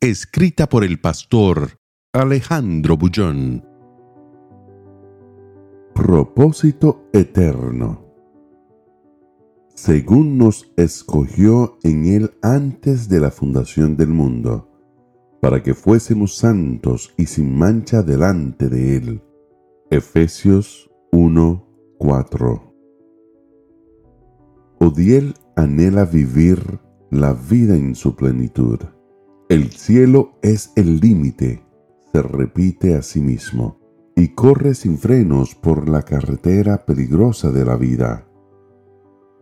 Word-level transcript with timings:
Escrita 0.00 0.68
por 0.68 0.84
el 0.84 1.00
pastor 1.00 1.80
Alejandro 2.12 2.96
Bullón. 2.96 3.66
Propósito 5.92 7.08
eterno. 7.12 8.06
Según 9.74 10.38
nos 10.38 10.72
escogió 10.76 11.78
en 11.82 12.06
Él 12.06 12.30
antes 12.42 13.08
de 13.08 13.18
la 13.18 13.32
fundación 13.32 13.96
del 13.96 14.10
mundo, 14.10 14.70
para 15.42 15.64
que 15.64 15.74
fuésemos 15.74 16.36
santos 16.36 17.12
y 17.16 17.26
sin 17.26 17.58
mancha 17.58 18.04
delante 18.04 18.68
de 18.68 18.98
Él. 18.98 19.22
Efesios 19.90 20.88
1:4 21.10 22.72
Odiel 24.78 25.34
anhela 25.56 26.04
vivir 26.04 26.78
la 27.10 27.32
vida 27.32 27.74
en 27.74 27.96
su 27.96 28.14
plenitud. 28.14 28.78
El 29.48 29.70
cielo 29.70 30.32
es 30.42 30.72
el 30.76 31.00
límite, 31.00 31.64
se 32.12 32.20
repite 32.20 32.94
a 32.96 33.00
sí 33.00 33.22
mismo, 33.22 33.78
y 34.14 34.28
corre 34.34 34.74
sin 34.74 34.98
frenos 34.98 35.54
por 35.54 35.88
la 35.88 36.02
carretera 36.02 36.84
peligrosa 36.84 37.50
de 37.50 37.64
la 37.64 37.76
vida. 37.76 38.28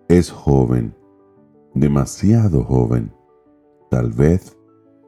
Es 0.06 0.30
joven, 0.30 0.94
demasiado 1.74 2.62
joven, 2.62 3.12
tal 3.90 4.12
vez 4.12 4.56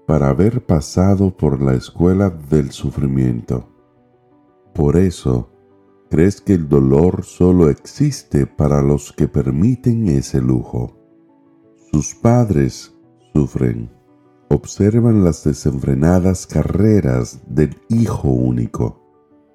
para 0.08 0.30
haber 0.30 0.66
pasado 0.66 1.36
por 1.36 1.62
la 1.62 1.74
escuela 1.74 2.30
del 2.30 2.72
sufrimiento. 2.72 3.68
Por 4.74 4.96
eso, 4.96 5.48
crees 6.10 6.40
que 6.40 6.54
el 6.54 6.68
dolor 6.68 7.22
solo 7.22 7.70
existe 7.70 8.48
para 8.48 8.82
los 8.82 9.12
que 9.12 9.28
permiten 9.28 10.08
ese 10.08 10.40
lujo. 10.40 10.98
Sus 11.92 12.16
padres 12.16 12.92
sufren 13.32 13.96
observan 14.48 15.24
las 15.24 15.44
desenfrenadas 15.44 16.46
carreras 16.46 17.40
del 17.46 17.76
Hijo 17.88 18.28
único. 18.28 19.00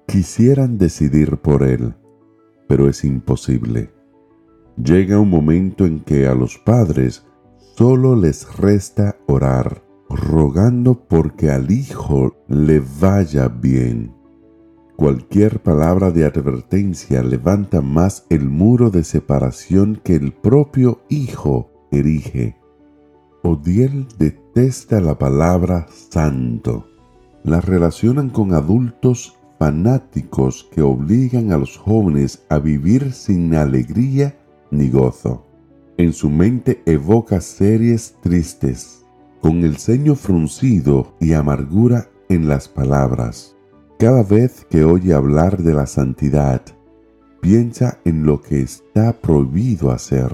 Quisieran 0.06 0.78
decidir 0.78 1.38
por 1.38 1.62
Él, 1.62 1.94
pero 2.68 2.88
es 2.88 3.04
imposible. 3.04 3.92
Llega 4.76 5.18
un 5.18 5.30
momento 5.30 5.86
en 5.86 6.00
que 6.00 6.26
a 6.26 6.34
los 6.34 6.58
padres 6.58 7.24
solo 7.76 8.16
les 8.16 8.56
resta 8.56 9.16
orar, 9.26 9.84
rogando 10.08 11.06
porque 11.08 11.50
al 11.50 11.70
Hijo 11.70 12.36
le 12.48 12.82
vaya 13.00 13.48
bien. 13.48 14.12
Cualquier 14.96 15.60
palabra 15.60 16.12
de 16.12 16.24
advertencia 16.24 17.22
levanta 17.22 17.80
más 17.80 18.26
el 18.30 18.48
muro 18.48 18.90
de 18.90 19.02
separación 19.02 20.00
que 20.04 20.14
el 20.14 20.32
propio 20.32 21.00
Hijo 21.08 21.88
erige. 21.90 22.56
Odiel 23.46 24.06
detesta 24.18 25.02
la 25.02 25.18
palabra 25.18 25.86
santo. 25.90 26.88
La 27.42 27.60
relacionan 27.60 28.30
con 28.30 28.54
adultos 28.54 29.36
fanáticos 29.58 30.66
que 30.72 30.80
obligan 30.80 31.52
a 31.52 31.58
los 31.58 31.76
jóvenes 31.76 32.42
a 32.48 32.58
vivir 32.58 33.12
sin 33.12 33.54
alegría 33.54 34.34
ni 34.70 34.88
gozo. 34.88 35.44
En 35.98 36.14
su 36.14 36.30
mente 36.30 36.82
evoca 36.86 37.42
series 37.42 38.14
tristes, 38.22 39.04
con 39.42 39.62
el 39.62 39.76
ceño 39.76 40.14
fruncido 40.14 41.12
y 41.20 41.34
amargura 41.34 42.08
en 42.30 42.48
las 42.48 42.66
palabras. 42.66 43.54
Cada 43.98 44.22
vez 44.22 44.66
que 44.70 44.84
oye 44.84 45.12
hablar 45.12 45.58
de 45.58 45.74
la 45.74 45.86
santidad, 45.86 46.62
piensa 47.42 47.98
en 48.06 48.24
lo 48.24 48.40
que 48.40 48.62
está 48.62 49.12
prohibido 49.12 49.90
hacer. 49.90 50.32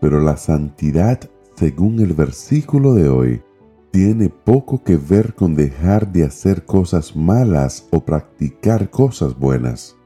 Pero 0.00 0.22
la 0.22 0.38
santidad 0.38 1.20
según 1.56 2.00
el 2.00 2.12
versículo 2.12 2.94
de 2.94 3.08
hoy, 3.08 3.42
tiene 3.90 4.28
poco 4.28 4.82
que 4.82 4.96
ver 4.96 5.34
con 5.34 5.54
dejar 5.54 6.12
de 6.12 6.24
hacer 6.24 6.66
cosas 6.66 7.16
malas 7.16 7.88
o 7.90 8.04
practicar 8.04 8.90
cosas 8.90 9.38
buenas. 9.38 9.96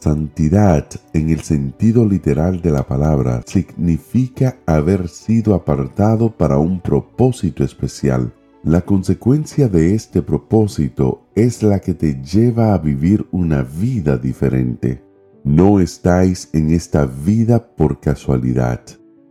Santidad, 0.00 0.88
en 1.12 1.30
el 1.30 1.40
sentido 1.40 2.06
literal 2.06 2.62
de 2.62 2.70
la 2.70 2.86
palabra, 2.86 3.42
significa 3.44 4.56
haber 4.64 5.08
sido 5.08 5.54
apartado 5.54 6.30
para 6.30 6.58
un 6.58 6.80
propósito 6.80 7.62
especial. 7.62 8.32
La 8.62 8.80
consecuencia 8.80 9.68
de 9.68 9.94
este 9.94 10.22
propósito 10.22 11.26
es 11.34 11.62
la 11.62 11.80
que 11.80 11.92
te 11.92 12.22
lleva 12.22 12.72
a 12.72 12.78
vivir 12.78 13.26
una 13.32 13.62
vida 13.62 14.16
diferente. 14.16 15.02
No 15.44 15.78
estáis 15.78 16.48
en 16.54 16.70
esta 16.70 17.04
vida 17.04 17.76
por 17.76 18.00
casualidad 18.00 18.80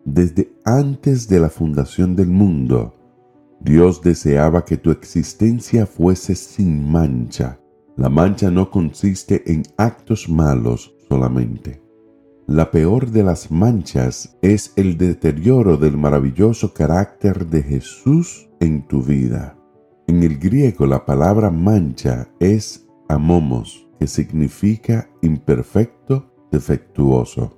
desde 0.06 0.54
antes 0.64 1.28
de 1.28 1.40
la 1.40 1.50
fundación 1.50 2.16
del 2.16 2.28
mundo, 2.28 2.94
Dios 3.60 4.02
deseaba 4.02 4.64
que 4.64 4.78
tu 4.78 4.92
existencia 4.92 5.88
fuese 5.88 6.36
sin 6.36 6.92
mancha. 6.92 7.60
La 7.98 8.10
mancha 8.10 8.52
no 8.52 8.70
consiste 8.70 9.52
en 9.52 9.64
actos 9.78 10.30
malos 10.30 10.94
solamente. 11.10 11.82
La 12.46 12.70
peor 12.70 13.10
de 13.10 13.24
las 13.24 13.50
manchas 13.50 14.38
es 14.44 14.74
el 14.76 14.98
deterioro 15.00 15.78
del 15.78 15.98
maravilloso 15.98 16.74
carácter 16.74 17.48
de 17.48 17.64
Jesús 17.64 18.48
en 18.60 18.88
tu 18.88 19.02
vida. 19.02 19.58
En 20.06 20.22
el 20.22 20.38
griego 20.38 20.86
la 20.86 21.04
palabra 21.04 21.50
mancha 21.50 22.30
es 22.40 22.88
amomos, 23.10 23.88
que 24.00 24.06
significa 24.06 25.10
imperfecto, 25.24 26.32
defectuoso. 26.52 27.55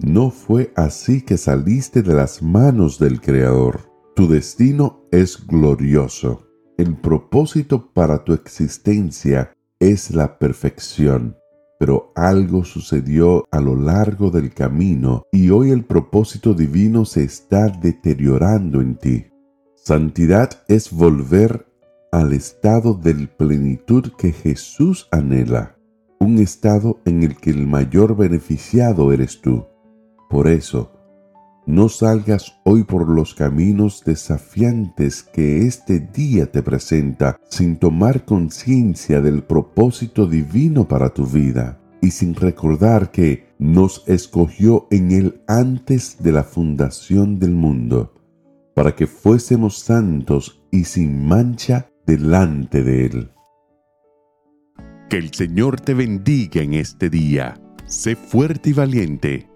No 0.00 0.30
fue 0.30 0.72
así 0.76 1.22
que 1.22 1.38
saliste 1.38 2.02
de 2.02 2.14
las 2.14 2.42
manos 2.42 2.98
del 2.98 3.20
Creador. 3.20 3.90
Tu 4.14 4.28
destino 4.28 5.06
es 5.10 5.46
glorioso. 5.46 6.46
El 6.76 6.96
propósito 6.96 7.92
para 7.94 8.22
tu 8.22 8.34
existencia 8.34 9.52
es 9.80 10.10
la 10.10 10.38
perfección. 10.38 11.36
Pero 11.78 12.12
algo 12.14 12.64
sucedió 12.64 13.44
a 13.50 13.60
lo 13.60 13.74
largo 13.74 14.30
del 14.30 14.52
camino 14.52 15.24
y 15.32 15.50
hoy 15.50 15.70
el 15.70 15.84
propósito 15.84 16.52
divino 16.52 17.04
se 17.04 17.24
está 17.24 17.68
deteriorando 17.68 18.80
en 18.80 18.96
ti. 18.96 19.26
Santidad 19.74 20.62
es 20.68 20.90
volver 20.90 21.66
al 22.12 22.32
estado 22.32 22.94
de 22.94 23.28
plenitud 23.28 24.12
que 24.18 24.32
Jesús 24.32 25.08
anhela, 25.10 25.76
un 26.18 26.38
estado 26.38 27.00
en 27.04 27.22
el 27.22 27.36
que 27.36 27.50
el 27.50 27.66
mayor 27.66 28.16
beneficiado 28.16 29.12
eres 29.12 29.40
tú. 29.40 29.66
Por 30.28 30.48
eso, 30.48 30.92
no 31.66 31.88
salgas 31.88 32.60
hoy 32.64 32.84
por 32.84 33.08
los 33.08 33.34
caminos 33.34 34.04
desafiantes 34.04 35.24
que 35.24 35.66
este 35.66 35.98
día 35.98 36.50
te 36.50 36.62
presenta 36.62 37.40
sin 37.48 37.76
tomar 37.76 38.24
conciencia 38.24 39.20
del 39.20 39.42
propósito 39.42 40.26
divino 40.26 40.86
para 40.86 41.10
tu 41.10 41.26
vida 41.26 41.80
y 42.00 42.12
sin 42.12 42.36
recordar 42.36 43.10
que 43.10 43.48
nos 43.58 44.04
escogió 44.06 44.86
en 44.92 45.10
Él 45.10 45.40
antes 45.48 46.22
de 46.22 46.30
la 46.30 46.44
fundación 46.44 47.40
del 47.40 47.52
mundo, 47.52 48.14
para 48.74 48.94
que 48.94 49.08
fuésemos 49.08 49.78
santos 49.78 50.62
y 50.70 50.84
sin 50.84 51.26
mancha 51.26 51.88
delante 52.06 52.84
de 52.84 53.06
Él. 53.06 53.30
Que 55.08 55.18
el 55.18 55.32
Señor 55.32 55.80
te 55.80 55.94
bendiga 55.94 56.62
en 56.62 56.74
este 56.74 57.10
día. 57.10 57.60
Sé 57.86 58.14
fuerte 58.14 58.70
y 58.70 58.72
valiente 58.72 59.55